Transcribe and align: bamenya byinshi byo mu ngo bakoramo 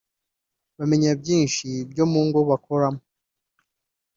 bamenya 0.77 1.11
byinshi 1.21 1.67
byo 1.91 2.05
mu 2.11 2.21
ngo 2.27 2.39
bakoramo 2.49 3.01